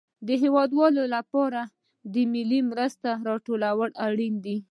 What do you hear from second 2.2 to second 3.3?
مالي مرستو